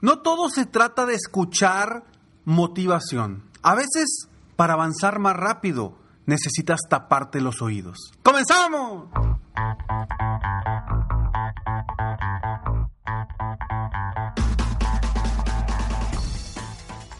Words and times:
No 0.00 0.20
todo 0.20 0.48
se 0.48 0.64
trata 0.64 1.06
de 1.06 1.14
escuchar 1.14 2.04
motivación. 2.44 3.42
A 3.62 3.74
veces, 3.74 4.28
para 4.54 4.74
avanzar 4.74 5.18
más 5.18 5.34
rápido, 5.36 5.98
necesitas 6.24 6.78
taparte 6.88 7.40
los 7.40 7.60
oídos. 7.62 8.12
¡Comenzamos! 8.22 9.08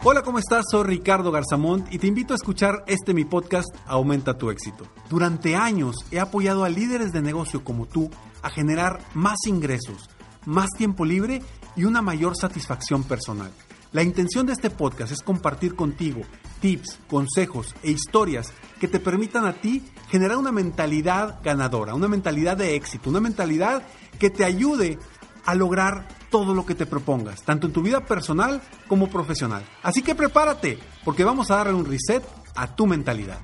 Hola, 0.05 0.23
¿cómo 0.23 0.39
estás? 0.39 0.67
Soy 0.71 0.85
Ricardo 0.85 1.33
Garzamont 1.33 1.93
y 1.93 1.99
te 1.99 2.07
invito 2.07 2.33
a 2.33 2.37
escuchar 2.37 2.85
este 2.87 3.13
mi 3.13 3.25
podcast 3.25 3.67
Aumenta 3.89 4.39
tu 4.39 4.53
éxito. 4.53 4.85
Durante 5.11 5.57
años 5.57 5.97
he 6.13 6.21
apoyado 6.21 6.63
a 6.63 6.69
líderes 6.69 7.11
de 7.11 7.23
negocio 7.23 7.65
como 7.65 7.87
tú 7.87 8.09
a 8.41 8.51
generar 8.51 9.01
más 9.15 9.39
ingresos, 9.49 10.09
más 10.47 10.69
tiempo 10.77 11.05
libre 11.05 11.43
y 11.79 11.85
una 11.85 12.03
mayor 12.03 12.37
satisfacción 12.37 13.05
personal. 13.05 13.53
La 13.93 14.03
intención 14.03 14.45
de 14.45 14.53
este 14.53 14.69
podcast 14.69 15.13
es 15.13 15.23
compartir 15.23 15.77
contigo 15.77 16.23
tips, 16.61 16.99
consejos 17.09 17.75
e 17.85 17.93
historias 17.93 18.53
que 18.81 18.89
te 18.89 18.99
permitan 18.99 19.47
a 19.47 19.55
ti 19.55 19.85
generar 20.09 20.39
una 20.39 20.51
mentalidad 20.51 21.39
ganadora, 21.43 21.95
una 21.95 22.09
mentalidad 22.09 22.57
de 22.57 22.75
éxito, 22.75 23.11
una 23.11 23.21
mentalidad 23.21 23.85
que 24.19 24.29
te 24.29 24.45
ayude 24.45 24.99
a 25.47 25.55
lograr 25.55 26.09
todo 26.31 26.53
lo 26.53 26.67
que 26.67 26.75
te 26.75 26.85
propongas, 26.85 27.43
tanto 27.45 27.69
en 27.69 27.73
tu 27.73 27.81
vida 27.81 28.05
personal 28.05 28.61
como 28.89 29.09
profesional. 29.09 29.65
Así 29.83 30.03
que 30.03 30.17
prepárate, 30.17 30.81
porque 31.05 31.25
vamos 31.25 31.51
a 31.53 31.57
darle 31.57 31.75
un 31.75 31.87
reset 31.87 32.25
a 32.57 32.75
tu 32.75 32.87
mentalidad. 32.87 33.39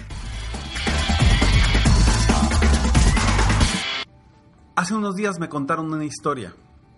Hace 4.75 4.95
unos 4.95 5.14
días 5.14 5.39
me 5.39 5.48
contaron 5.48 5.92
una 5.92 6.05
historia 6.05 6.53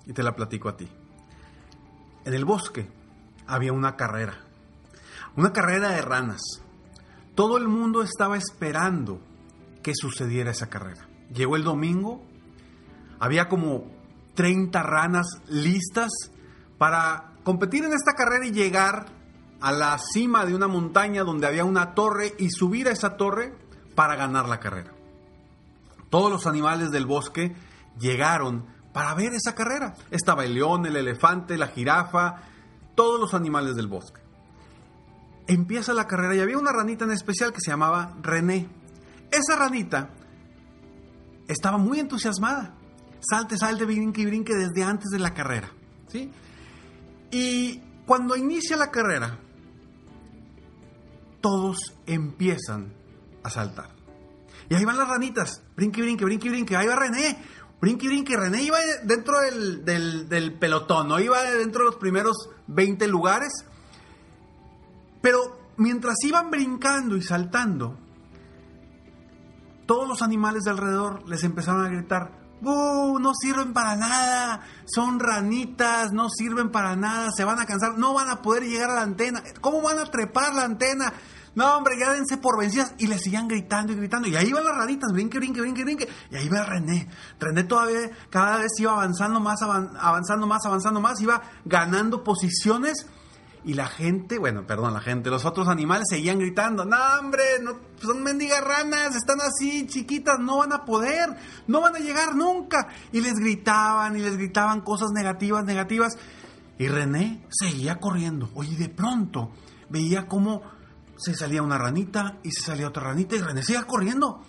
y 0.07 0.15
te 0.15 0.23
la 0.23 0.35
platico 0.35 0.71
a 0.71 0.77
ti. 0.79 0.89
En 2.27 2.35
el 2.35 2.45
bosque 2.45 2.89
había 3.47 3.73
una 3.73 3.95
carrera, 3.95 4.35
una 5.37 5.53
carrera 5.53 5.91
de 5.91 6.02
ranas. 6.02 6.43
Todo 7.37 7.57
el 7.57 7.69
mundo 7.69 8.02
estaba 8.02 8.37
esperando 8.37 9.21
que 9.80 9.93
sucediera 9.95 10.51
esa 10.51 10.69
carrera. 10.69 11.09
Llegó 11.32 11.54
el 11.54 11.63
domingo, 11.63 12.27
había 13.21 13.49
como 13.49 13.93
30 14.35 14.82
ranas 14.82 15.41
listas 15.47 16.10
para 16.79 17.35
competir 17.45 17.85
en 17.85 17.93
esta 17.93 18.15
carrera 18.15 18.45
y 18.45 18.51
llegar 18.51 19.07
a 19.60 19.71
la 19.71 19.97
cima 20.13 20.45
de 20.45 20.57
una 20.57 20.66
montaña 20.66 21.23
donde 21.23 21.47
había 21.47 21.65
una 21.65 21.95
torre 21.95 22.35
y 22.41 22.51
subir 22.51 22.88
a 22.88 22.93
esa 22.93 23.16
torre 23.16 23.57
para 23.95 24.16
ganar 24.16 24.49
la 24.49 24.59
carrera. 24.59 24.93
Todos 26.10 26.32
los 26.32 26.49
animales 26.49 26.91
del 26.91 27.07
bosque 27.07 27.54
llegaron 28.01 28.66
para 28.97 29.13
ver 29.13 29.35
esa 29.35 29.55
carrera. 29.55 29.93
Estaba 30.11 30.47
el 30.47 30.55
león, 30.55 30.87
el 30.87 30.97
elefante, 30.97 31.59
la 31.59 31.66
jirafa, 31.66 32.37
todos 32.95 33.21
los 33.21 33.35
animales 33.35 33.77
del 33.77 33.88
bosque. 33.88 34.23
Empieza 35.47 35.93
la 35.93 36.07
carrera 36.07 36.35
y 36.35 36.41
había 36.41 36.57
una 36.57 36.73
ranita 36.73 37.05
en 37.05 37.11
especial 37.11 37.53
que 37.53 37.61
se 37.61 37.71
llamaba 37.71 38.16
René. 38.23 38.66
Esa 39.30 39.55
ranita 39.55 40.09
estaba 41.47 41.77
muy 41.77 42.01
entusiasmada 42.01 42.73
salte, 43.21 43.59
salte, 43.59 43.85
brinque 43.85 44.23
y 44.23 44.25
brinque 44.25 44.55
desde 44.55 44.83
antes 44.83 45.10
de 45.10 45.19
la 45.19 45.35
carrera. 45.35 45.69
¿sí? 46.09 46.33
Y 47.31 47.83
cuando 48.07 48.35
inicia 48.35 48.79
la 48.79 48.91
carrera, 48.91 49.38
todos 51.43 51.99
empiezan 52.07 52.95
a 53.43 53.51
saltar. 53.51 53.91
Y 54.71 54.75
ahí 54.75 54.87
van 54.87 54.97
las 54.97 55.07
ranitas, 55.07 55.63
brinque, 55.77 56.01
brinque, 56.01 56.25
brinque, 56.25 56.49
brinque, 56.49 56.77
ahí 56.77 56.87
va 56.87 56.97
René, 56.97 57.37
brinque, 57.80 58.09
brinque, 58.09 58.37
René 58.37 58.63
iba 58.63 58.79
dentro 59.05 59.41
del, 59.41 59.85
del, 60.29 60.52
pelotón, 60.55 61.09
no 61.09 61.21
iba 61.21 61.43
dentro 61.43 61.85
de 61.85 61.91
los 61.91 61.96
primeros 61.96 62.51
20 62.66 63.07
lugares, 63.09 63.52
pero 65.21 65.59
mientras 65.77 66.16
iban 66.25 66.50
brincando 66.50 67.16
y 67.16 67.22
saltando, 67.22 67.99
todos 69.87 70.09
los 70.09 70.22
animales 70.22 70.64
de 70.64 70.70
alrededor 70.70 71.28
les 71.28 71.44
empezaron 71.44 71.84
a 71.84 71.88
gritar, 71.88 72.47
¡Uh! 72.62 73.19
No 73.19 73.32
sirven 73.34 73.72
para 73.72 73.97
nada. 73.97 74.62
Son 74.87 75.20
ranitas, 75.20 76.12
no 76.12 76.28
sirven 76.31 76.70
para 76.70 76.97
nada. 76.97 77.31
Se 77.37 77.44
van 77.44 77.60
a 77.60 77.66
cansar, 77.66 77.98
no 77.98 78.14
van 78.14 78.31
a 78.31 78.43
poder 78.43 78.64
llegar 78.64 78.91
a 78.91 78.94
la 78.94 79.03
antena. 79.03 79.43
¿Cómo 79.60 79.82
van 79.82 79.98
a 79.98 80.06
trepar 80.06 80.54
la 80.54 80.64
antena? 80.64 81.12
No, 81.56 81.77
hombre, 81.77 81.99
ya 81.99 82.12
dense 82.12 82.37
por 82.37 82.59
vencidas. 82.59 82.94
Y 82.99 83.09
le 83.09 83.19
siguen 83.19 83.49
gritando 83.49 83.93
y 83.93 83.97
gritando. 83.97 84.28
Y 84.28 84.37
ahí 84.37 84.53
van 84.53 84.65
las 84.65 84.77
ranitas, 84.77 85.11
brinque, 85.12 85.39
brinque, 85.39 85.61
brinque, 85.62 85.83
brinque. 85.83 86.09
Y 86.31 86.37
ahí 86.37 86.49
va 86.49 86.65
René. 86.65 87.09
René 87.41 87.65
todavía 87.65 88.11
cada 88.31 88.59
vez 88.59 88.72
iba 88.78 88.93
avanzando 88.93 89.41
más, 89.41 89.61
avanzando 89.62 90.47
más, 90.47 90.65
avanzando 90.65 91.00
más. 91.00 91.21
Iba 91.21 91.43
ganando 91.65 92.22
posiciones 92.22 93.06
y 93.67 93.75
la 93.75 93.89
gente, 93.89 94.39
bueno, 94.39 94.65
perdón, 94.65 94.93
la 94.93 95.00
gente, 95.00 95.28
los 95.28 95.44
otros 95.44 95.67
animales 95.67 96.06
seguían 96.09 96.39
gritando, 96.39 96.84
no 96.84 96.97
hombre, 97.19 97.43
no, 97.61 97.73
son 98.00 98.23
mendigas 98.23 98.62
ranas, 98.62 99.17
están 99.17 99.41
así 99.41 99.88
chiquitas, 99.88 100.38
no 100.38 100.59
van 100.59 100.73
a 100.73 100.84
poder, 100.84 101.31
no 101.67 101.81
van 101.81 101.97
a 101.97 101.99
llegar 101.99 102.37
nunca. 102.37 102.87
Y 103.11 103.21
les 103.21 103.34
gritaban 103.34 104.15
y 104.15 104.21
les 104.21 104.37
gritaban 104.37 104.83
cosas 104.83 105.09
negativas, 105.12 105.65
negativas. 105.65 106.17
Y 106.78 106.87
René 106.87 107.44
seguía 107.50 107.99
corriendo. 107.99 108.50
Oye, 108.55 108.77
de 108.77 108.88
pronto 108.88 109.50
veía 109.88 110.28
cómo 110.28 110.62
se 111.16 111.34
salía 111.34 111.62
una 111.62 111.78
ranita 111.78 112.38
y 112.43 112.50
se 112.50 112.62
salía 112.62 112.88
otra 112.88 113.04
ranita 113.04 113.37
y 113.37 113.41
René 113.41 113.62
seguía 113.62 113.84
corriendo. 113.84 114.43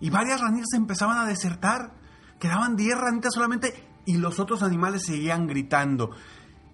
Y 0.00 0.10
varias 0.10 0.40
ranitas 0.40 0.72
empezaban 0.74 1.18
a 1.18 1.26
desertar. 1.26 1.92
Quedaban 2.38 2.76
10 2.76 2.98
ranitas 2.98 3.34
solamente 3.34 3.88
y 4.04 4.16
los 4.16 4.40
otros 4.40 4.62
animales 4.62 5.02
seguían 5.06 5.46
gritando. 5.46 6.10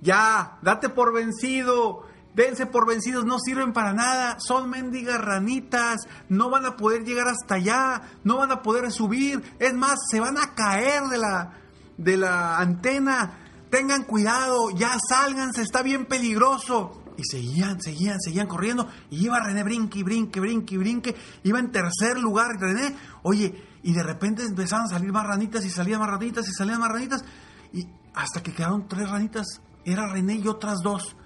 Ya, 0.01 0.59
date 0.63 0.89
por 0.89 1.13
vencido. 1.13 2.07
Dense 2.35 2.67
por 2.67 2.87
vencidos, 2.87 3.25
no 3.25 3.39
sirven 3.39 3.73
para 3.73 3.93
nada. 3.93 4.37
Son 4.39 4.71
mendigas 4.71 5.21
ranitas. 5.21 6.07
No 6.29 6.51
van 6.51 6.67
a 6.67 6.77
poder 6.77 7.05
llegar 7.05 7.29
hasta 7.29 7.57
allá. 7.57 8.03
No 8.25 8.39
van 8.39 8.53
a 8.53 8.63
poder 8.63 8.91
subir. 8.93 9.43
Es 9.59 9.75
más, 9.75 9.99
se 10.11 10.21
van 10.21 10.39
a 10.39 10.55
caer 10.55 11.05
de 11.05 11.19
la, 11.19 11.53
de 11.97 12.17
la 12.17 12.59
antena. 12.59 13.39
Tengan 13.71 14.05
cuidado, 14.05 14.71
ya 14.71 14.97
sálganse, 15.07 15.61
está 15.61 15.83
bien 15.83 16.07
peligroso. 16.07 17.03
Y 17.19 17.25
seguían, 17.25 17.81
seguían, 17.83 18.21
seguían 18.21 18.47
corriendo. 18.47 18.89
Y 19.11 19.25
iba 19.25 19.41
René 19.41 19.65
brinque, 19.65 20.05
brinque, 20.05 20.39
brinque, 20.39 20.79
brinque. 20.79 21.17
Iba 21.43 21.59
en 21.59 21.73
tercer 21.73 22.17
lugar 22.17 22.53
René. 22.61 22.95
Oye, 23.25 23.61
y 23.83 23.93
de 23.93 24.05
repente 24.05 24.45
empezaban 24.45 24.87
a 24.87 24.89
salir 24.89 25.13
más 25.13 25.27
ranitas 25.27 25.65
y 25.65 25.71
salían 25.71 25.99
más 25.99 26.11
ranitas 26.11 26.49
y 26.49 26.53
salían 26.53 26.79
más 26.79 26.93
ranitas. 26.93 27.25
Y 27.73 27.89
hasta 28.15 28.41
que 28.41 28.53
quedaron 28.53 28.87
tres 28.87 29.11
ranitas 29.11 29.61
era 29.85 30.07
René 30.07 30.37
y 30.37 30.47
otras 30.47 30.79
dos. 30.81 31.17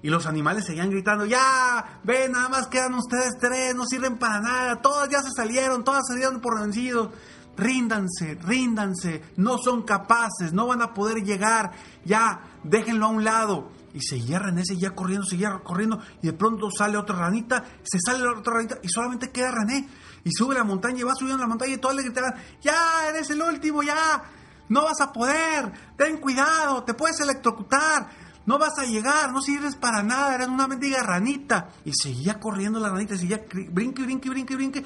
Y 0.00 0.10
los 0.10 0.26
animales 0.26 0.64
seguían 0.64 0.90
gritando, 0.90 1.26
ya, 1.26 2.00
ven, 2.04 2.32
nada 2.32 2.48
más 2.48 2.68
quedan 2.68 2.94
ustedes 2.94 3.34
tres, 3.40 3.74
no 3.74 3.84
sirven 3.84 4.18
para 4.18 4.40
nada, 4.40 4.80
todas 4.80 5.08
ya 5.08 5.22
se 5.22 5.30
salieron, 5.30 5.82
todas 5.82 6.02
salieron 6.06 6.40
por 6.40 6.60
vencidos. 6.60 7.10
Ríndanse, 7.56 8.34
ríndanse, 8.42 9.22
no 9.36 9.58
son 9.58 9.82
capaces, 9.82 10.52
no 10.52 10.66
van 10.68 10.82
a 10.82 10.94
poder 10.94 11.22
llegar, 11.22 11.72
ya, 12.04 12.40
déjenlo 12.64 13.06
a 13.06 13.08
un 13.10 13.24
lado. 13.24 13.70
Y 13.94 14.00
seguía 14.00 14.38
René, 14.38 14.64
seguía 14.64 14.94
corriendo, 14.94 15.26
seguía 15.26 15.60
corriendo, 15.62 16.00
y 16.22 16.26
de 16.26 16.32
pronto 16.32 16.70
sale 16.70 16.96
otra 16.96 17.16
ranita, 17.16 17.62
se 17.82 17.98
sale 18.04 18.24
la 18.24 18.38
otra 18.38 18.54
ranita, 18.54 18.78
y 18.82 18.88
solamente 18.88 19.30
queda 19.30 19.50
René. 19.50 19.88
Y 20.24 20.30
sube 20.32 20.54
la 20.54 20.64
montaña, 20.64 21.00
y 21.00 21.02
va 21.02 21.14
subiendo 21.14 21.42
la 21.42 21.48
montaña, 21.48 21.74
y 21.74 21.78
todas 21.78 21.96
le 21.96 22.02
gritaban, 22.04 22.34
ya, 22.62 23.08
eres 23.08 23.28
el 23.30 23.42
último, 23.42 23.82
ya, 23.82 24.22
no 24.68 24.84
vas 24.84 25.00
a 25.00 25.12
poder, 25.12 25.72
ten 25.96 26.16
cuidado, 26.18 26.84
te 26.84 26.94
puedes 26.94 27.20
electrocutar, 27.20 28.08
no 28.46 28.58
vas 28.58 28.78
a 28.78 28.84
llegar, 28.84 29.32
no 29.32 29.40
sirves 29.40 29.76
para 29.76 30.02
nada, 30.02 30.34
eres 30.34 30.48
una 30.48 30.66
mendiga 30.66 31.02
ranita. 31.02 31.68
Y 31.84 31.92
seguía 31.92 32.40
corriendo 32.40 32.80
la 32.80 32.88
ranita, 32.88 33.16
seguía 33.16 33.44
brinque, 33.70 34.02
brinque, 34.02 34.30
brinque, 34.30 34.56
brinque, 34.56 34.84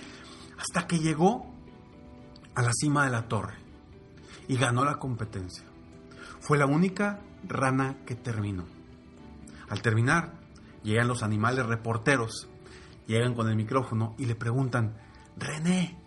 hasta 0.59 0.87
que 0.87 0.99
llegó 0.99 1.55
a 2.55 2.63
la 2.63 2.73
cima 2.73 3.05
de 3.05 3.11
la 3.11 3.29
torre 3.29 3.55
y 4.49 4.57
ganó 4.57 4.85
la 4.85 4.97
competencia. 4.97 5.65
Fue 6.41 6.59
la 6.59 6.67
única 6.67 7.21
rana 7.47 7.97
que 8.05 8.15
terminó. 8.15 8.76
Al 9.69 9.83
terminar, 9.83 10.35
llegan 10.83 11.09
los 11.09 11.23
animales 11.23 11.67
reporteros, 11.67 12.49
llegan 13.07 13.35
con 13.35 13.49
el 13.49 13.57
micrófono 13.57 14.15
y 14.19 14.27
le 14.27 14.35
preguntan, 14.35 14.97
René, 15.37 15.99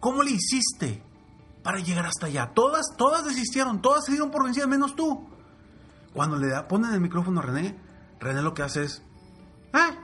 ¿cómo 0.00 0.22
le 0.22 0.32
hiciste? 0.32 1.02
para 1.68 1.80
llegar 1.80 2.06
hasta 2.06 2.26
allá. 2.26 2.52
Todas, 2.54 2.86
todas 2.96 3.26
desistieron, 3.26 3.82
todas 3.82 4.06
se 4.06 4.12
dieron 4.12 4.30
por 4.30 4.44
vencidas, 4.44 4.68
menos 4.68 4.96
tú. 4.96 5.28
Cuando 6.14 6.38
le 6.38 6.48
ponen 6.62 6.94
el 6.94 7.00
micrófono 7.02 7.40
a 7.40 7.42
René, 7.42 7.76
René 8.18 8.40
lo 8.40 8.54
que 8.54 8.62
hace 8.62 8.84
es, 8.84 9.02
¿eh? 9.74 9.98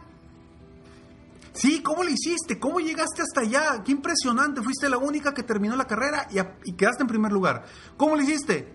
Sí, 1.54 1.82
¿cómo 1.82 2.02
le 2.02 2.10
hiciste? 2.10 2.58
¿Cómo 2.58 2.80
llegaste 2.80 3.22
hasta 3.22 3.40
allá? 3.40 3.82
Qué 3.82 3.92
impresionante, 3.92 4.60
fuiste 4.60 4.90
la 4.90 4.98
única 4.98 5.32
que 5.32 5.42
terminó 5.42 5.74
la 5.74 5.86
carrera 5.86 6.28
y, 6.30 6.38
y 6.68 6.74
quedaste 6.74 7.04
en 7.04 7.08
primer 7.08 7.32
lugar. 7.32 7.64
¿Cómo 7.96 8.16
le 8.16 8.24
hiciste? 8.24 8.74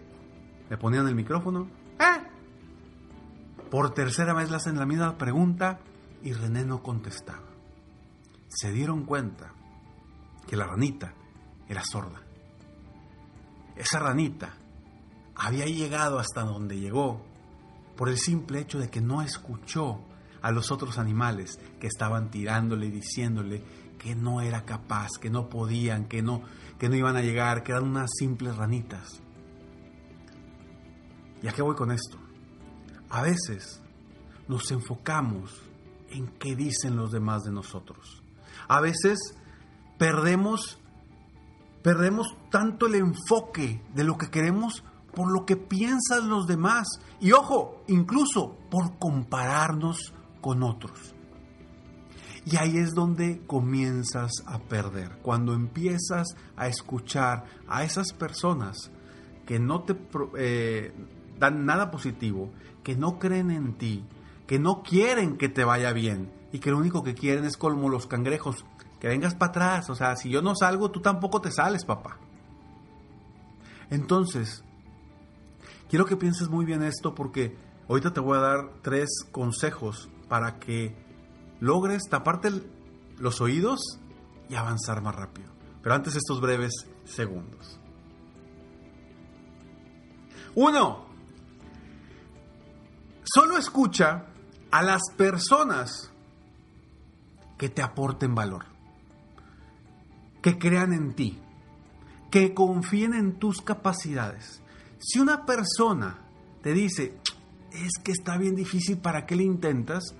Le 0.68 0.78
ponían 0.78 1.08
el 1.08 1.14
micrófono, 1.14 1.70
¿eh? 2.00 2.29
Por 3.70 3.94
tercera 3.94 4.34
vez 4.34 4.50
le 4.50 4.58
hacen 4.58 4.78
la 4.78 4.86
misma 4.86 5.18
pregunta 5.18 5.80
y 6.24 6.34
René 6.34 6.66
no 6.66 6.82
contestaba. 6.82 7.48
Se 8.48 8.72
dieron 8.72 9.06
cuenta 9.06 9.54
que 10.48 10.56
la 10.56 10.66
ranita 10.66 11.14
era 11.68 11.84
sorda 11.84 12.22
esa 13.80 14.00
ranita 14.00 14.54
había 15.36 15.66
llegado 15.66 16.20
hasta 16.20 16.44
donde 16.44 16.78
llegó 16.78 17.26
por 17.96 18.10
el 18.10 18.18
simple 18.18 18.60
hecho 18.60 18.78
de 18.78 18.90
que 18.90 19.00
no 19.00 19.22
escuchó 19.22 20.02
a 20.42 20.52
los 20.52 20.70
otros 20.70 20.98
animales 20.98 21.60
que 21.80 21.88
estaban 21.88 22.30
tirándole 22.30 22.88
y 22.88 22.92
diciéndole 22.92 23.64
que 23.98 24.16
no 24.16 24.42
era 24.42 24.66
capaz, 24.66 25.12
que 25.20 25.30
no 25.30 25.50
podían, 25.50 26.06
que 26.06 26.22
no, 26.22 26.44
que 26.78 26.90
no 26.90 26.96
iban 26.96 27.16
a 27.16 27.22
llegar, 27.22 27.64
que 27.64 27.72
eran 27.72 27.86
unas 27.86 28.10
simples 28.18 28.56
ranitas. 28.56 29.22
¿Y 31.42 31.48
a 31.48 31.52
qué 31.54 31.62
voy 31.62 31.76
con 31.76 31.92
esto? 31.92 32.18
A 33.10 33.22
veces 33.22 33.82
nos 34.48 34.70
enfocamos 34.72 35.62
en 36.10 36.28
qué 36.40 36.56
dicen 36.56 36.96
los 36.96 37.12
demás 37.12 37.44
de 37.44 37.52
nosotros. 37.52 38.22
A 38.68 38.82
veces 38.82 39.20
perdemos 39.98 40.80
perdemos 41.82 42.28
tanto 42.50 42.88
el 42.88 42.96
enfoque 42.96 43.82
de 43.94 44.04
lo 44.04 44.18
que 44.18 44.30
queremos 44.30 44.84
por 45.14 45.32
lo 45.32 45.46
que 45.46 45.56
piensan 45.56 46.30
los 46.30 46.48
demás. 46.48 46.88
Y 47.20 47.32
ojo, 47.32 47.84
incluso 47.88 48.58
por 48.70 48.98
compararnos 49.00 50.14
con 50.42 50.64
otros. 50.64 51.16
Y 52.46 52.58
ahí 52.58 52.78
es 52.78 52.94
donde 52.94 53.42
comienzas 53.46 54.32
a 54.46 54.60
perder, 54.60 55.18
cuando 55.22 55.54
empiezas 55.54 56.28
a 56.56 56.68
escuchar 56.68 57.46
a 57.68 57.84
esas 57.84 58.14
personas 58.14 58.92
que 59.46 59.60
no 59.60 59.84
te 59.84 59.96
eh, 60.38 60.94
dan 61.38 61.66
nada 61.66 61.92
positivo, 61.92 62.52
que 62.90 62.96
no 62.96 63.20
creen 63.20 63.52
en 63.52 63.74
ti, 63.76 64.04
que 64.48 64.58
no 64.58 64.82
quieren 64.82 65.38
que 65.38 65.48
te 65.48 65.64
vaya 65.64 65.94
bien 65.94 66.32
y 66.52 66.58
que 66.58 66.72
lo 66.72 66.80
único 66.80 67.04
que 67.04 67.14
quieren 67.14 67.46
es 67.46 67.56
como 67.56 67.88
los 67.88 68.08
cangrejos, 68.08 68.66
que 69.00 69.08
vengas 69.08 69.36
para 69.36 69.52
atrás, 69.52 69.92
o 69.92 69.96
sea, 69.96 70.16
si 70.16 70.32
yo 70.32 70.42
no 70.42 70.56
salgo, 70.56 70.90
tú 70.90 71.00
tampoco 71.00 71.40
te 71.40 71.52
sales, 71.52 71.86
papá. 71.86 72.18
Entonces, 73.92 74.64
quiero 75.88 76.08
que 76.08 76.18
pienses 76.18 76.50
muy 76.50 76.66
bien 76.66 76.82
esto 76.82 77.14
porque 77.14 77.56
ahorita 77.88 78.12
te 78.12 78.22
voy 78.22 78.40
a 78.40 78.42
dar 78.42 78.72
tres 78.82 79.10
consejos 79.32 80.10
para 80.28 80.58
que 80.58 80.96
logres 81.60 82.10
taparte 82.10 82.50
los 83.20 83.40
oídos 83.40 84.00
y 84.50 84.56
avanzar 84.56 85.04
más 85.04 85.14
rápido. 85.14 85.50
Pero 85.84 85.94
antes 85.94 86.16
estos 86.16 86.42
breves 86.42 86.88
segundos. 87.06 87.80
Uno, 90.56 91.09
solo 93.34 93.58
escucha 93.58 94.26
a 94.72 94.84
las 94.84 95.02
personas 95.16 96.12
que 97.58 97.70
te 97.70 97.82
aporten 97.82 98.36
valor 98.36 98.80
que 100.42 100.58
crean 100.58 100.94
en 100.94 101.14
ti, 101.14 101.40
que 102.32 102.54
confíen 102.54 103.14
en 103.14 103.34
tus 103.34 103.62
capacidades. 103.62 104.62
Si 105.00 105.20
una 105.20 105.46
persona 105.46 106.20
te 106.62 106.74
dice, 106.74 107.18
es 107.72 107.92
que 108.04 108.12
está 108.12 108.38
bien 108.38 108.56
difícil, 108.56 108.98
¿para 108.98 109.26
qué 109.26 109.36
le 109.36 109.44
intentas? 109.44 110.16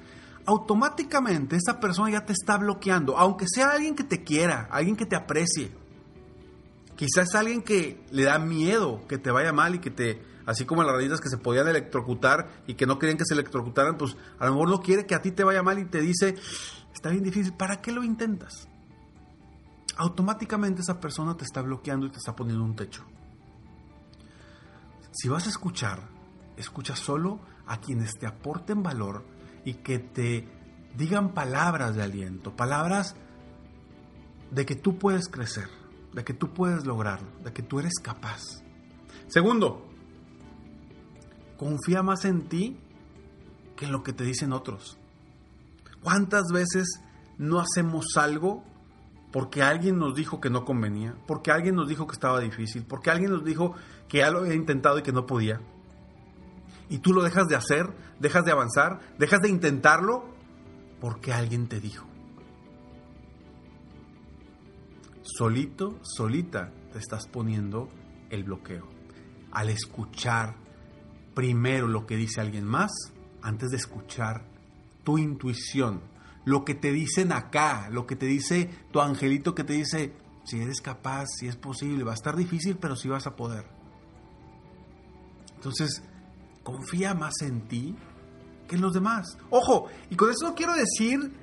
Automáticamente 0.46 1.58
esa 1.58 1.80
persona 1.80 2.12
ya 2.12 2.26
te 2.26 2.34
está 2.34 2.58
bloqueando, 2.58 3.18
aunque 3.18 3.46
sea 3.48 3.72
alguien 3.72 3.96
que 3.96 4.04
te 4.04 4.24
quiera, 4.24 4.68
alguien 4.72 4.96
que 4.96 5.06
te 5.06 5.16
aprecie. 5.16 5.72
Quizás 6.96 7.34
alguien 7.36 7.62
que 7.62 8.04
le 8.12 8.24
da 8.24 8.40
miedo 8.40 9.08
que 9.08 9.18
te 9.18 9.32
vaya 9.32 9.54
mal 9.54 9.76
y 9.76 9.80
que 9.80 9.92
te, 9.92 10.22
así 10.50 10.66
como 10.66 10.84
las 10.84 10.94
ranitas 10.96 11.22
que 11.22 11.30
se 11.30 11.38
podían 11.38 11.68
electrocutar 11.68 12.64
y 12.68 12.74
que 12.74 12.86
no 12.86 13.00
querían 13.00 13.18
que 13.18 13.26
se 13.26 13.34
electrocutaran, 13.34 13.98
pues 13.98 14.18
a 14.40 14.46
lo 14.46 14.54
mejor 14.54 14.70
no 14.70 14.82
quiere 14.82 15.06
que 15.06 15.16
a 15.16 15.22
ti 15.22 15.32
te 15.32 15.44
vaya 15.44 15.64
mal 15.64 15.80
y 15.80 15.86
te 15.86 16.02
dice, 16.02 16.36
está 16.94 17.10
bien 17.10 17.24
difícil, 17.24 17.54
¿para 17.54 17.82
qué 17.82 17.92
lo 17.92 18.04
intentas? 18.04 18.68
automáticamente 20.00 20.82
esa 20.82 21.00
persona 21.00 21.36
te 21.36 21.44
está 21.44 21.62
bloqueando 21.62 22.06
y 22.06 22.10
te 22.10 22.18
está 22.18 22.34
poniendo 22.34 22.64
un 22.64 22.76
techo. 22.76 23.04
Si 25.12 25.28
vas 25.28 25.46
a 25.46 25.50
escuchar, 25.50 26.00
escucha 26.56 26.96
solo 26.96 27.40
a 27.68 27.82
quienes 27.82 28.18
te 28.18 28.26
aporten 28.26 28.82
valor 28.82 29.26
y 29.66 29.76
que 29.76 30.00
te 30.00 30.48
digan 30.96 31.34
palabras 31.34 31.96
de 31.96 32.04
aliento, 32.04 32.56
palabras 32.56 33.16
de 34.52 34.66
que 34.66 34.76
tú 34.76 34.98
puedes 34.98 35.28
crecer, 35.28 35.68
de 36.14 36.24
que 36.24 36.34
tú 36.34 36.54
puedes 36.54 36.86
lograrlo, 36.86 37.28
de 37.44 37.52
que 37.52 37.62
tú 37.62 37.80
eres 37.80 37.96
capaz. 38.02 38.64
Segundo, 39.28 39.89
confía 41.60 42.02
más 42.02 42.24
en 42.24 42.48
ti 42.48 42.78
que 43.76 43.86
en 43.86 43.92
lo 43.92 44.02
que 44.02 44.14
te 44.14 44.24
dicen 44.24 44.54
otros. 44.54 44.98
¿Cuántas 46.02 46.44
veces 46.54 47.02
no 47.38 47.60
hacemos 47.60 48.16
algo 48.16 48.64
porque 49.32 49.62
alguien 49.62 49.98
nos 50.00 50.16
dijo 50.16 50.40
que 50.40 50.50
no 50.50 50.64
convenía, 50.64 51.16
porque 51.28 51.52
alguien 51.52 51.76
nos 51.76 51.88
dijo 51.88 52.08
que 52.08 52.14
estaba 52.14 52.40
difícil, 52.40 52.86
porque 52.86 53.12
alguien 53.12 53.32
nos 53.32 53.44
dijo 53.44 53.76
que 54.08 54.20
ya 54.20 54.32
lo 54.32 54.40
había 54.40 54.56
intentado 54.56 54.98
y 55.00 55.04
que 55.04 55.12
no 55.12 55.26
podía. 55.26 55.60
Y 56.90 57.00
tú 57.00 57.14
lo 57.14 57.22
dejas 57.22 57.48
de 57.48 57.56
hacer, 57.56 57.94
dejas 58.20 58.46
de 58.46 58.52
avanzar, 58.52 59.00
dejas 59.20 59.42
de 59.42 59.50
intentarlo 59.50 60.24
porque 61.02 61.34
alguien 61.34 61.68
te 61.68 61.80
dijo. 61.80 62.08
Solito, 65.22 66.00
solita 66.02 66.72
te 66.92 67.00
estás 67.00 67.28
poniendo 67.28 67.90
el 68.30 68.46
bloqueo. 68.46 68.88
Al 69.52 69.70
escuchar 69.70 70.56
primero 71.34 71.88
lo 71.88 72.06
que 72.06 72.16
dice 72.16 72.42
alguien 72.42 72.66
más, 72.66 72.92
antes 73.42 73.70
de 73.70 73.78
escuchar 73.78 74.46
tu 75.04 75.18
intuición, 75.18 76.02
lo 76.46 76.66
que 76.66 76.76
te 76.76 76.92
dicen 76.92 77.32
acá, 77.32 77.90
lo 77.92 78.08
que 78.08 78.16
te 78.16 78.26
dice 78.26 78.70
tu 78.92 79.02
angelito 79.02 79.56
que 79.56 79.64
te 79.64 79.74
dice, 79.74 80.14
si 80.44 80.60
eres 80.60 80.82
capaz, 80.82 81.28
si 81.38 81.48
es 81.48 81.56
posible, 81.56 82.04
va 82.04 82.12
a 82.12 82.16
estar 82.16 82.36
difícil, 82.36 82.78
pero 82.78 82.96
sí 82.96 83.08
vas 83.08 83.28
a 83.28 83.36
poder. 83.36 83.66
Entonces, 85.56 86.02
confía 86.64 87.14
más 87.14 87.42
en 87.42 87.68
ti 87.68 87.96
que 88.68 88.76
en 88.76 88.82
los 88.82 88.94
demás. 88.94 89.38
Ojo, 89.50 89.88
y 90.10 90.16
con 90.16 90.30
eso 90.30 90.48
no 90.48 90.56
quiero 90.56 90.74
decir 90.74 91.34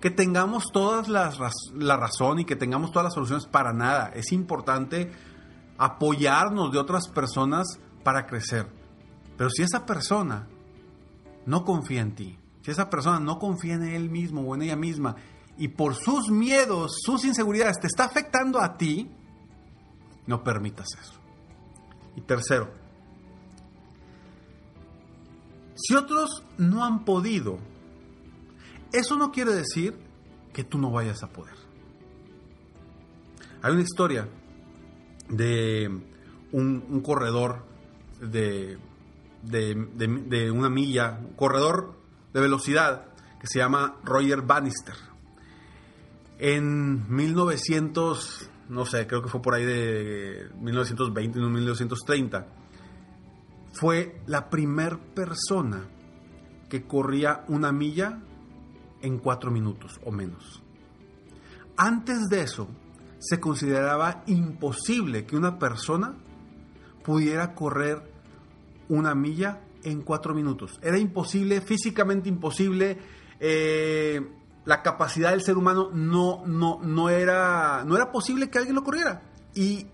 que 0.00 0.10
tengamos 0.10 0.64
todas 0.72 1.08
las 1.08 1.38
la 1.74 1.96
razón 1.96 2.40
y 2.40 2.44
que 2.44 2.56
tengamos 2.56 2.90
todas 2.90 3.04
las 3.04 3.14
soluciones 3.14 3.46
para 3.46 3.72
nada. 3.72 4.12
Es 4.14 4.32
importante 4.32 5.10
apoyarnos 5.78 6.72
de 6.72 6.78
otras 6.78 7.08
personas 7.08 7.78
para 8.02 8.26
crecer. 8.26 8.83
Pero 9.36 9.50
si 9.50 9.62
esa 9.62 9.84
persona 9.84 10.48
no 11.46 11.64
confía 11.64 12.00
en 12.00 12.14
ti, 12.14 12.38
si 12.62 12.70
esa 12.70 12.88
persona 12.88 13.20
no 13.20 13.38
confía 13.38 13.74
en 13.74 13.82
él 13.82 14.08
mismo 14.10 14.42
o 14.42 14.54
en 14.54 14.62
ella 14.62 14.76
misma 14.76 15.16
y 15.58 15.68
por 15.68 15.94
sus 15.94 16.30
miedos, 16.30 16.96
sus 17.04 17.24
inseguridades 17.24 17.78
te 17.80 17.86
está 17.86 18.04
afectando 18.04 18.60
a 18.60 18.76
ti, 18.76 19.10
no 20.26 20.42
permitas 20.42 20.88
eso. 21.00 21.14
Y 22.16 22.22
tercero, 22.22 22.72
si 25.74 25.94
otros 25.94 26.44
no 26.56 26.84
han 26.84 27.04
podido, 27.04 27.58
eso 28.92 29.16
no 29.16 29.32
quiere 29.32 29.52
decir 29.52 29.98
que 30.52 30.64
tú 30.64 30.78
no 30.78 30.90
vayas 30.90 31.22
a 31.22 31.28
poder. 31.28 31.54
Hay 33.60 33.72
una 33.72 33.82
historia 33.82 34.28
de 35.28 35.88
un, 36.52 37.00
corredor 37.02 37.64
de, 38.20 38.78
de, 39.44 40.50
una 40.50 40.68
milla, 40.68 41.18
un 41.20 41.34
corredor 41.34 41.94
de 42.32 42.40
velocidad 42.40 43.06
que 43.40 43.46
se 43.46 43.58
llama 43.58 43.96
Roger 44.04 44.42
Bannister. 44.42 44.94
En 46.38 47.14
1900, 47.14 48.50
no 48.70 48.86
sé, 48.86 49.06
creo 49.06 49.22
que 49.22 49.28
fue 49.28 49.42
por 49.42 49.54
ahí 49.54 49.64
de 49.64 50.48
1920, 50.60 51.38
no 51.38 51.50
1930, 51.50 52.46
fue 53.72 54.20
la 54.26 54.48
primer 54.50 54.98
persona 54.98 55.84
que 56.68 56.86
corría 56.86 57.44
una 57.48 57.72
milla 57.72 58.20
en 59.02 59.18
cuatro 59.18 59.50
minutos 59.50 60.00
o 60.04 60.10
menos. 60.10 60.62
Antes 61.76 62.28
de 62.28 62.42
eso, 62.42 62.68
se 63.18 63.40
consideraba 63.40 64.22
imposible 64.26 65.26
que 65.26 65.36
una 65.36 65.58
persona 65.58 66.14
pudiera 67.02 67.54
correr 67.54 68.13
una 68.88 69.14
milla 69.14 69.60
en 69.82 70.02
cuatro 70.02 70.34
minutos. 70.34 70.78
Era 70.82 70.98
imposible, 70.98 71.60
físicamente 71.60 72.28
imposible. 72.28 72.98
Eh, 73.38 74.20
la 74.64 74.82
capacidad 74.82 75.30
del 75.30 75.42
ser 75.42 75.56
humano 75.56 75.90
no, 75.92 76.42
no, 76.46 76.80
no, 76.82 77.10
era, 77.10 77.84
no 77.84 77.96
era 77.96 78.10
posible 78.10 78.48
que 78.48 78.58
alguien 78.58 78.74
lo 78.74 78.82
corriera. 78.82 79.22
Y, 79.54 79.86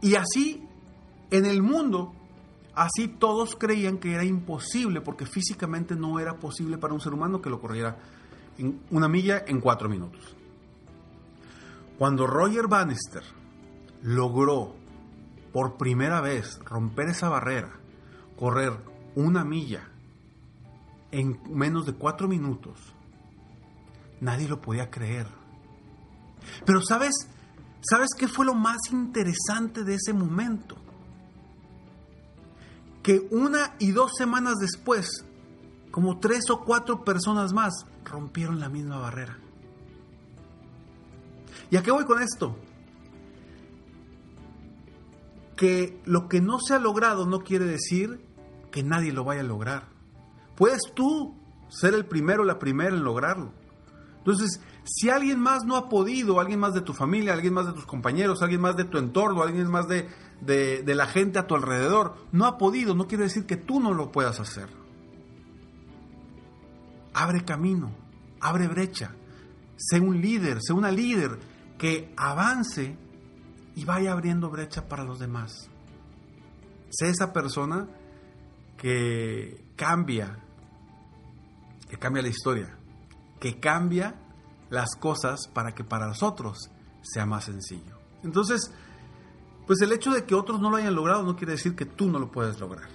y 0.00 0.14
así, 0.14 0.66
en 1.30 1.44
el 1.44 1.62
mundo, 1.62 2.14
así 2.74 3.08
todos 3.08 3.54
creían 3.56 3.98
que 3.98 4.14
era 4.14 4.24
imposible, 4.24 5.00
porque 5.00 5.26
físicamente 5.26 5.94
no 5.94 6.18
era 6.18 6.38
posible 6.38 6.78
para 6.78 6.94
un 6.94 7.00
ser 7.00 7.12
humano 7.12 7.42
que 7.42 7.50
lo 7.50 7.60
corriera 7.60 7.98
en 8.58 8.80
una 8.90 9.08
milla 9.08 9.44
en 9.46 9.60
cuatro 9.60 9.88
minutos. 9.88 10.34
Cuando 11.98 12.26
Roger 12.26 12.68
Bannister 12.68 13.22
logró 14.02 14.74
por 15.52 15.76
primera 15.76 16.20
vez 16.20 16.58
romper 16.64 17.08
esa 17.08 17.28
barrera 17.28 17.80
correr 18.36 18.72
una 19.14 19.44
milla 19.44 19.88
en 21.10 21.40
menos 21.48 21.86
de 21.86 21.94
cuatro 21.94 22.28
minutos, 22.28 22.94
nadie 24.20 24.48
lo 24.48 24.60
podía 24.60 24.90
creer. 24.90 25.26
Pero 26.64 26.80
sabes, 26.82 27.14
¿sabes 27.80 28.10
qué 28.16 28.28
fue 28.28 28.46
lo 28.46 28.54
más 28.54 28.78
interesante 28.90 29.84
de 29.84 29.94
ese 29.94 30.12
momento? 30.12 30.76
que 33.06 33.24
una 33.30 33.76
y 33.78 33.92
dos 33.92 34.10
semanas 34.18 34.56
después, 34.56 35.24
como 35.92 36.18
tres 36.18 36.50
o 36.50 36.64
cuatro 36.64 37.04
personas 37.04 37.52
más 37.52 37.86
rompieron 38.04 38.58
la 38.58 38.68
misma 38.68 38.98
barrera. 38.98 39.38
¿Y 41.70 41.76
a 41.76 41.84
qué 41.84 41.92
voy 41.92 42.04
con 42.04 42.20
esto? 42.20 42.56
Que 45.56 46.02
lo 46.04 46.26
que 46.26 46.40
no 46.40 46.58
se 46.58 46.74
ha 46.74 46.80
logrado 46.80 47.26
no 47.26 47.44
quiere 47.44 47.64
decir 47.66 48.25
que 48.70 48.82
nadie 48.82 49.12
lo 49.12 49.24
vaya 49.24 49.40
a 49.40 49.44
lograr. 49.44 49.88
Puedes 50.54 50.82
tú 50.94 51.34
ser 51.68 51.94
el 51.94 52.06
primero 52.06 52.42
o 52.42 52.46
la 52.46 52.58
primera 52.58 52.94
en 52.94 53.04
lograrlo. 53.04 53.52
Entonces, 54.18 54.60
si 54.84 55.08
alguien 55.08 55.38
más 55.38 55.64
no 55.64 55.76
ha 55.76 55.88
podido, 55.88 56.40
alguien 56.40 56.58
más 56.58 56.74
de 56.74 56.80
tu 56.80 56.92
familia, 56.92 57.32
alguien 57.32 57.54
más 57.54 57.66
de 57.66 57.72
tus 57.72 57.86
compañeros, 57.86 58.42
alguien 58.42 58.60
más 58.60 58.76
de 58.76 58.84
tu 58.84 58.98
entorno, 58.98 59.42
alguien 59.42 59.70
más 59.70 59.86
de, 59.88 60.08
de, 60.40 60.94
la 60.94 61.06
gente 61.06 61.38
a 61.38 61.46
tu 61.46 61.54
alrededor, 61.54 62.16
no 62.32 62.46
ha 62.46 62.58
podido, 62.58 62.94
no 62.94 63.06
quiere 63.06 63.24
decir 63.24 63.46
que 63.46 63.56
tú 63.56 63.80
no 63.80 63.94
lo 63.94 64.10
puedas 64.10 64.40
hacer. 64.40 64.68
Abre 67.14 67.44
camino, 67.44 67.92
abre 68.40 68.68
brecha, 68.68 69.12
sé 69.76 70.00
un 70.00 70.20
líder, 70.20 70.58
sé 70.60 70.72
una 70.72 70.90
líder 70.90 71.38
que 71.78 72.12
avance 72.16 72.96
y 73.74 73.84
vaya 73.84 74.12
abriendo 74.12 74.50
brecha 74.50 74.88
para 74.88 75.04
los 75.04 75.18
demás. 75.18 75.70
Sé 76.90 77.10
esa 77.10 77.32
persona 77.32 77.88
que 78.76 79.72
cambia, 79.76 80.38
que 81.88 81.98
cambia 81.98 82.22
la 82.22 82.28
historia, 82.28 82.76
que 83.40 83.58
cambia 83.58 84.14
las 84.70 84.96
cosas 84.96 85.48
para 85.52 85.74
que 85.74 85.84
para 85.84 86.06
nosotros 86.06 86.70
sea 87.02 87.26
más 87.26 87.44
sencillo. 87.44 87.98
Entonces, 88.22 88.70
pues 89.66 89.80
el 89.80 89.92
hecho 89.92 90.10
de 90.10 90.24
que 90.24 90.34
otros 90.34 90.60
no 90.60 90.70
lo 90.70 90.76
hayan 90.76 90.94
logrado 90.94 91.22
no 91.22 91.36
quiere 91.36 91.52
decir 91.52 91.74
que 91.74 91.86
tú 91.86 92.10
no 92.10 92.18
lo 92.18 92.30
puedes 92.30 92.58
lograr. 92.58 92.88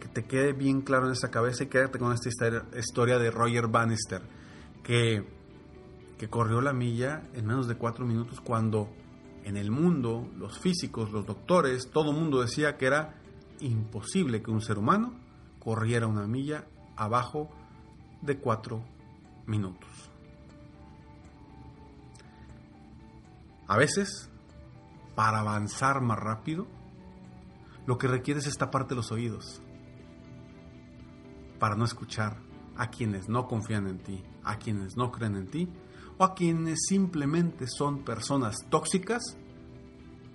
Que 0.00 0.08
te 0.08 0.24
quede 0.24 0.52
bien 0.52 0.82
claro 0.82 1.06
en 1.06 1.12
esa 1.12 1.30
cabeza 1.30 1.64
y 1.64 1.68
quédate 1.68 1.98
con 1.98 2.12
esta 2.12 2.28
historia 2.28 3.18
de 3.18 3.30
Roger 3.30 3.68
Bannister, 3.68 4.22
que, 4.82 5.26
que 6.16 6.28
corrió 6.28 6.60
la 6.60 6.72
milla 6.72 7.28
en 7.34 7.46
menos 7.46 7.68
de 7.68 7.76
cuatro 7.76 8.06
minutos 8.06 8.40
cuando 8.40 8.88
en 9.44 9.56
el 9.56 9.70
mundo, 9.70 10.28
los 10.36 10.58
físicos, 10.58 11.10
los 11.10 11.26
doctores, 11.26 11.90
todo 11.90 12.10
el 12.10 12.16
mundo 12.16 12.40
decía 12.40 12.76
que 12.76 12.86
era 12.86 13.14
imposible 13.60 14.42
que 14.42 14.50
un 14.50 14.60
ser 14.60 14.78
humano 14.78 15.27
corriera 15.68 16.06
una 16.06 16.26
milla 16.26 16.64
abajo 16.96 17.50
de 18.22 18.38
cuatro 18.38 18.82
minutos. 19.44 19.90
A 23.66 23.76
veces, 23.76 24.30
para 25.14 25.40
avanzar 25.40 26.00
más 26.00 26.18
rápido, 26.18 26.66
lo 27.84 27.98
que 27.98 28.08
requieres 28.08 28.46
es 28.46 28.56
taparte 28.56 28.94
los 28.94 29.12
oídos 29.12 29.60
para 31.58 31.76
no 31.76 31.84
escuchar 31.84 32.38
a 32.78 32.88
quienes 32.88 33.28
no 33.28 33.46
confían 33.46 33.88
en 33.88 33.98
ti, 33.98 34.24
a 34.44 34.56
quienes 34.56 34.96
no 34.96 35.12
creen 35.12 35.36
en 35.36 35.50
ti 35.50 35.68
o 36.16 36.24
a 36.24 36.34
quienes 36.34 36.78
simplemente 36.88 37.66
son 37.66 38.04
personas 38.04 38.56
tóxicas 38.70 39.36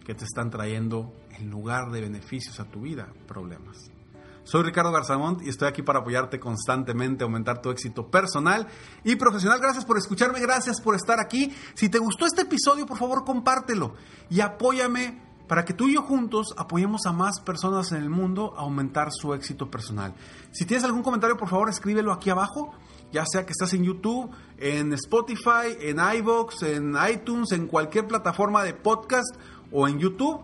que 0.06 0.14
te 0.14 0.26
están 0.26 0.52
trayendo 0.52 1.12
en 1.32 1.50
lugar 1.50 1.90
de 1.90 2.02
beneficios 2.02 2.60
a 2.60 2.70
tu 2.70 2.82
vida, 2.82 3.12
problemas. 3.28 3.92
Soy 4.44 4.64
Ricardo 4.64 4.92
Garzamont 4.92 5.42
y 5.42 5.50
estoy 5.50 5.70
aquí 5.70 5.82
para 5.82 6.00
apoyarte 6.00 6.40
constantemente, 6.40 7.24
aumentar 7.24 7.62
tu 7.62 7.70
éxito 7.70 8.08
personal 8.08 8.68
y 9.04 9.16
profesional. 9.16 9.60
Gracias 9.60 9.86
por 9.86 9.98
escucharme, 9.98 10.42
gracias 10.42 10.82
por 10.82 10.96
estar 10.96 11.20
aquí. 11.20 11.54
Si 11.76 11.88
te 11.88 11.98
gustó 11.98 12.26
este 12.26 12.42
episodio, 12.42 12.86
por 12.86 12.98
favor, 12.98 13.24
compártelo 13.24 13.94
y 14.30 14.42
apóyame 14.42 15.22
para 15.48 15.64
que 15.64 15.74
tú 15.74 15.88
y 15.88 15.94
yo 15.94 16.02
juntos 16.02 16.54
apoyemos 16.58 17.06
a 17.06 17.14
más 17.14 17.40
personas 17.40 17.94
en 17.94 18.00
el 18.00 18.10
mundo 18.10 18.54
a 18.58 18.62
aumentar 18.62 19.10
su 19.12 19.34
éxito 19.34 19.72
personal. 19.72 20.14
Si 20.52 20.66
tienes 20.66 20.84
algún 20.84 21.04
comentario, 21.04 21.38
por 21.38 21.48
favor, 21.48 21.70
escríbelo 21.70 22.12
aquí 22.12 22.30
abajo, 22.30 22.74
ya 23.14 23.26
sea 23.26 23.46
que 23.46 23.52
estás 23.52 23.74
en 23.74 23.84
YouTube, 23.84 24.30
en 24.58 24.92
Spotify, 24.94 25.78
en 25.80 26.00
iVoox, 26.00 26.64
en 26.64 26.96
iTunes, 27.10 27.54
en 27.54 27.68
cualquier 27.68 28.08
plataforma 28.08 28.64
de 28.64 28.74
podcast 28.74 29.36
o 29.72 29.88
en 29.88 30.00
YouTube. 30.00 30.42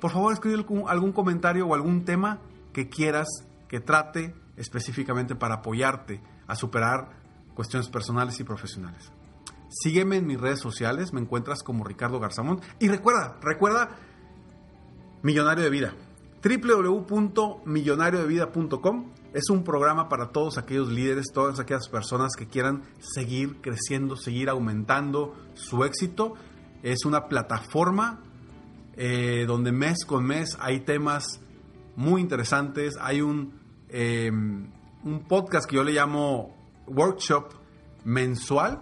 Por 0.00 0.12
favor, 0.12 0.32
escribe 0.32 0.64
algún 0.86 1.12
comentario 1.12 1.66
o 1.66 1.74
algún 1.74 2.04
tema 2.04 2.38
que 2.78 2.88
quieras 2.88 3.26
que 3.66 3.80
trate 3.80 4.36
específicamente 4.56 5.34
para 5.34 5.56
apoyarte 5.56 6.22
a 6.46 6.54
superar 6.54 7.08
cuestiones 7.56 7.88
personales 7.88 8.38
y 8.38 8.44
profesionales. 8.44 9.10
Sígueme 9.68 10.18
en 10.18 10.28
mis 10.28 10.40
redes 10.40 10.60
sociales, 10.60 11.12
me 11.12 11.20
encuentras 11.20 11.64
como 11.64 11.82
Ricardo 11.82 12.20
Garzamón. 12.20 12.60
Y 12.78 12.86
recuerda, 12.86 13.36
recuerda, 13.42 13.96
Millonario 15.22 15.64
de 15.64 15.70
Vida. 15.70 15.92
www.millonariodevida.com 16.40 19.06
es 19.34 19.50
un 19.50 19.64
programa 19.64 20.08
para 20.08 20.30
todos 20.30 20.56
aquellos 20.56 20.88
líderes, 20.88 21.32
todas 21.34 21.58
aquellas 21.58 21.88
personas 21.88 22.36
que 22.38 22.46
quieran 22.46 22.84
seguir 23.00 23.56
creciendo, 23.60 24.14
seguir 24.14 24.50
aumentando 24.50 25.34
su 25.54 25.82
éxito. 25.82 26.34
Es 26.84 27.04
una 27.04 27.26
plataforma 27.26 28.20
eh, 28.94 29.46
donde 29.48 29.72
mes 29.72 30.04
con 30.06 30.24
mes 30.24 30.56
hay 30.60 30.78
temas 30.78 31.40
muy 31.98 32.20
interesantes. 32.22 32.96
Hay 33.00 33.20
un, 33.20 33.58
em, 33.88 34.70
un 35.02 35.24
podcast 35.26 35.68
que 35.68 35.76
yo 35.76 35.82
le 35.82 35.92
llamo 35.92 36.56
Workshop 36.86 37.54
mensual, 38.04 38.80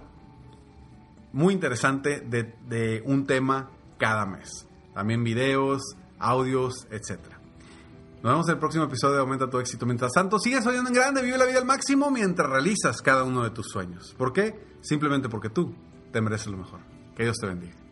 muy 1.33 1.55
interesante 1.55 2.21
de, 2.21 2.55
de 2.69 3.03
un 3.07 3.27
tema 3.27 3.71
cada 3.99 4.27
mes. 4.27 4.69
También 4.93 5.25
videos, 5.25 5.83
audios, 6.19 6.87
etc. 6.91 7.19
Nos 8.23 8.33
vemos 8.33 8.49
en 8.49 8.55
el 8.55 8.59
próximo 8.59 8.85
episodio 8.85 9.15
de 9.15 9.21
Aumenta 9.23 9.49
tu 9.49 9.59
éxito. 9.61 9.87
Mientras 9.87 10.13
tanto, 10.13 10.39
sigue 10.39 10.61
soñando 10.61 10.91
en 10.91 10.95
grande, 10.95 11.23
vive 11.23 11.39
la 11.39 11.47
vida 11.47 11.59
al 11.59 11.65
máximo 11.65 12.11
mientras 12.11 12.51
realizas 12.51 13.01
cada 13.01 13.25
uno 13.25 13.43
de 13.45 13.51
tus 13.51 13.67
sueños. 13.67 14.15
¿Por 14.19 14.35
qué? 14.35 14.77
Simplemente 14.83 15.31
porque 15.31 15.49
tú 15.49 15.75
te 16.13 16.21
mereces 16.21 16.49
lo 16.49 16.59
mejor. 16.59 16.81
Que 17.17 17.23
Dios 17.23 17.37
te 17.39 17.47
bendiga. 17.47 17.86